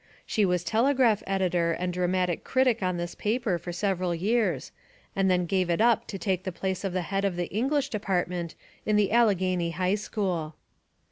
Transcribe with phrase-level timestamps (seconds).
[0.25, 4.71] She was telegraph editor and dramatic critic on this paper for several years
[5.15, 7.89] and then gave it up to take the place of the head of the English
[7.89, 10.55] depart ment in the Allegheny High School.